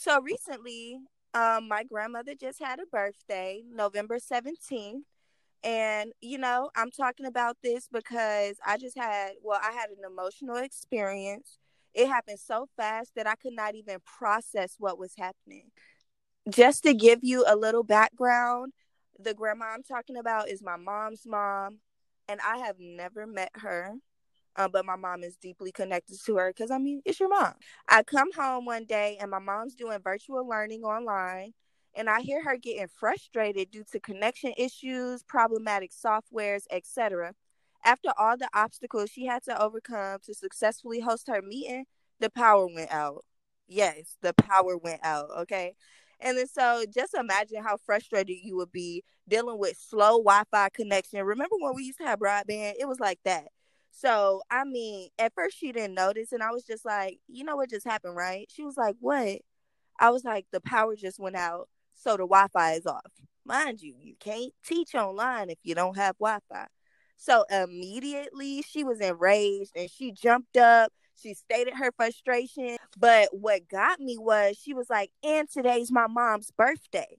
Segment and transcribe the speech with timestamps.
[0.00, 0.98] So recently,
[1.34, 5.04] um, my grandmother just had a birthday, November 17th.
[5.62, 10.02] And, you know, I'm talking about this because I just had, well, I had an
[10.10, 11.58] emotional experience.
[11.92, 15.70] It happened so fast that I could not even process what was happening.
[16.48, 18.72] Just to give you a little background,
[19.18, 21.80] the grandma I'm talking about is my mom's mom,
[22.26, 23.96] and I have never met her.
[24.56, 27.54] Uh, but my mom is deeply connected to her because I mean, it's your mom.
[27.88, 31.52] I come home one day and my mom's doing virtual learning online,
[31.94, 37.34] and I hear her getting frustrated due to connection issues, problematic softwares, etc.
[37.84, 41.84] After all the obstacles she had to overcome to successfully host her meeting,
[42.18, 43.24] the power went out.
[43.68, 45.28] Yes, the power went out.
[45.40, 45.74] Okay.
[46.20, 51.24] And then so just imagine how frustrated you would be dealing with slow Wi-Fi connection.
[51.24, 52.74] Remember when we used to have broadband?
[52.78, 53.48] It was like that.
[53.90, 57.56] So I mean, at first she didn't notice, and I was just like, you know
[57.56, 58.48] what just happened, right?
[58.50, 59.40] She was like, What?
[59.98, 63.12] I was like, the power just went out, so the Wi-Fi is off.
[63.44, 66.66] Mind you, you can't teach online if you don't have Wi-Fi.
[67.16, 72.76] So immediately she was enraged and she jumped up she stated her frustration.
[72.98, 77.18] But what got me was she was like, and today's my mom's birthday.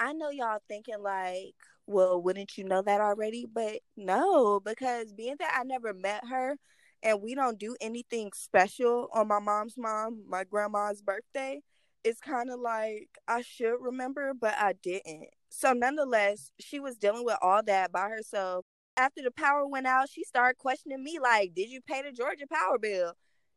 [0.00, 1.54] I know y'all thinking like,
[1.86, 3.46] well, wouldn't you know that already?
[3.52, 6.56] But no, because being that I never met her
[7.02, 11.60] and we don't do anything special on my mom's mom, my grandma's birthday,
[12.04, 15.28] it's kind of like I should remember, but I didn't.
[15.50, 18.64] So nonetheless, she was dealing with all that by herself
[18.96, 22.46] after the power went out, she started questioning me like, "Did you pay the Georgia
[22.46, 23.14] power bill?"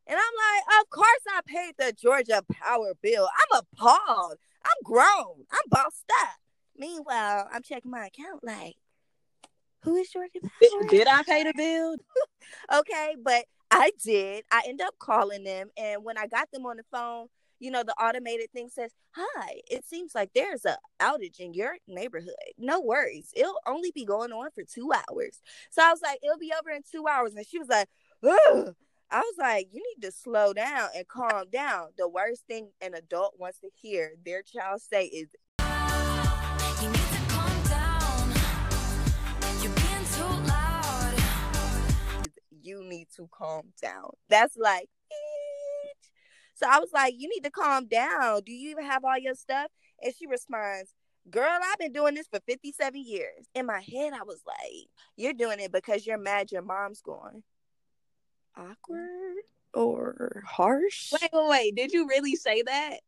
[0.07, 3.29] And I'm like, "Of course I paid the Georgia power bill.
[3.33, 4.37] I'm appalled.
[4.63, 5.45] I'm grown.
[5.51, 6.39] I'm bossed up."
[6.77, 8.75] Meanwhile, I'm checking my account like,
[9.83, 11.95] "Who is Power?" Did, did I pay the bill?
[12.79, 14.43] okay, but I did.
[14.51, 17.27] I end up calling them, and when I got them on the phone,
[17.59, 21.75] you know, the automated thing says, Hi, it seems like there's a outage in your
[21.87, 22.35] neighborhood.
[22.57, 23.31] No worries.
[23.35, 25.41] It'll only be going on for two hours.
[25.69, 27.33] So I was like, It'll be over in two hours.
[27.35, 27.87] And she was like,
[28.23, 28.75] Ugh.
[29.11, 31.89] I was like, you need to slow down and calm down.
[31.95, 35.29] The worst thing an adult wants to hear their child say is,
[43.15, 44.11] to calm down.
[44.29, 44.89] That's like,
[46.55, 48.41] so I was like, You need to calm down.
[48.45, 49.67] Do you even have all your stuff?
[50.01, 50.93] And she responds,
[51.29, 53.47] Girl, I've been doing this for 57 years.
[53.53, 57.43] In my head, I was like, You're doing it because you're mad your mom's going.
[58.57, 59.43] Awkward
[59.73, 61.11] or harsh?
[61.11, 61.75] Wait, wait, wait.
[61.75, 62.99] Did you really say that?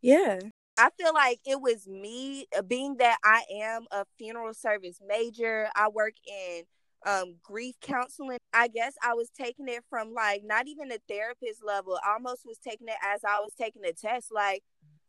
[0.00, 0.38] Yeah.
[0.78, 5.68] I feel like it was me uh, being that I am a funeral service major.
[5.74, 6.62] I work in
[7.06, 11.62] um grief counseling i guess i was taking it from like not even a therapist
[11.64, 14.62] level I almost was taking it as i was taking a test like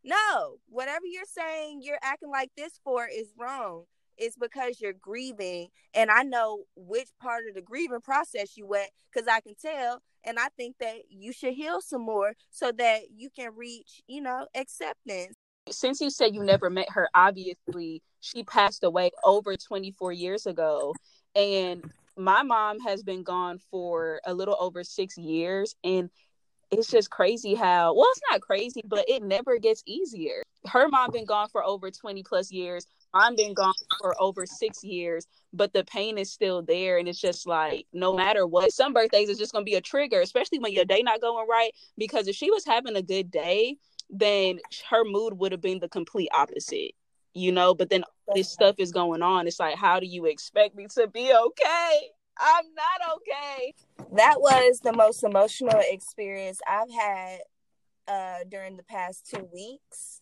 [0.03, 3.83] no whatever you're saying you're acting like this for is wrong.
[4.17, 8.89] It's because you're grieving and i know which part of the grieving process you went
[9.11, 13.03] because i can tell and i think that you should heal some more so that
[13.15, 15.35] you can reach you know acceptance
[15.71, 20.93] since you said you never met her obviously she passed away over 24 years ago.
[21.35, 21.83] And
[22.17, 25.75] my mom has been gone for a little over six years.
[25.83, 26.09] And
[26.71, 30.43] it's just crazy how well it's not crazy but it never gets easier.
[30.67, 32.85] Her mom been gone for over 20 plus years.
[33.11, 36.99] I'm been gone for over six years but the pain is still there.
[36.99, 39.81] And it's just like no matter what some birthdays is just going to be a
[39.81, 41.71] trigger especially when your day not going right.
[41.97, 43.77] Because if she was having a good day
[44.09, 44.59] then
[44.89, 46.93] her mood would have been the complete opposite
[47.33, 48.03] you know, but then
[48.33, 49.47] this stuff is going on.
[49.47, 52.11] It's like, how do you expect me to be okay?
[52.39, 53.73] I'm not okay.
[54.15, 57.39] That was the most emotional experience I've had
[58.07, 60.21] uh, during the past two weeks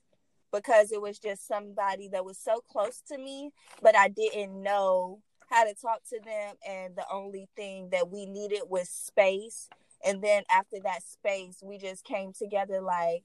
[0.51, 5.19] because it was just somebody that was so close to me, but I didn't know
[5.49, 6.55] how to talk to them.
[6.67, 9.69] And the only thing that we needed was space.
[10.05, 13.23] And then after that space, we just came together like,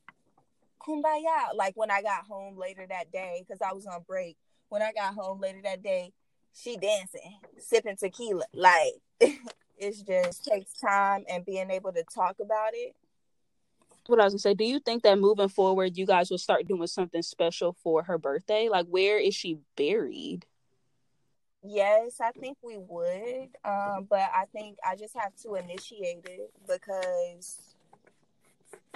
[0.86, 1.54] kumbaya.
[1.54, 4.36] Like when I got home later that day, because I was on break.
[4.68, 6.12] When I got home later that day,
[6.54, 8.44] she dancing, sipping tequila.
[8.54, 12.94] Like it just takes time and being able to talk about it.
[14.06, 16.66] What I was gonna say, do you think that moving forward, you guys will start
[16.66, 18.68] doing something special for her birthday?
[18.68, 20.44] Like, where is she buried?
[21.64, 23.50] Yes, I think we would.
[23.64, 27.71] Um, but I think I just have to initiate it because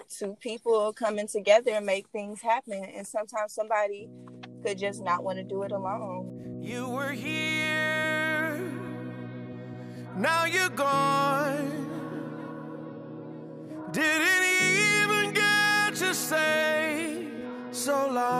[0.08, 2.84] two people coming together and make things happen.
[2.94, 4.08] And sometimes somebody
[4.64, 6.60] could just not want to do it alone.
[6.62, 8.58] You were here,
[10.16, 11.84] now you're gone.
[13.92, 17.28] Didn't even get to say
[17.70, 18.35] so long.